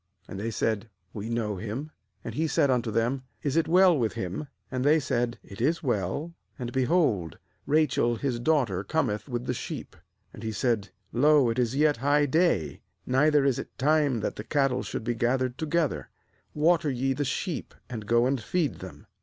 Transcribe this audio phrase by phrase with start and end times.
[0.27, 1.91] And they said: 'We know him.'
[2.25, 5.83] 6And he said unto them: 'Is it well with him?' And they said: 'It is
[5.83, 9.95] well; and, be hold, Rachel his daughter cometh with the sheep.'
[10.35, 15.03] 7Andhesaid: 'Lo, it is yet high day, neither is it time that the cattle should
[15.03, 16.09] be gathered together;
[16.55, 19.05] water ye the sheep, and go and feed them.'